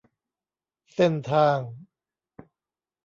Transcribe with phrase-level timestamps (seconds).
[0.93, 1.59] เส้นทาง